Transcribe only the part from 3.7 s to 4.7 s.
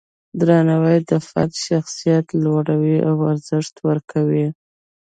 ورکوي.